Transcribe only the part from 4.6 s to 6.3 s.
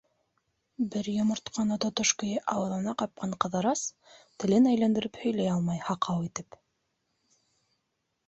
әйләндереп һөйләй алмай, һаҡау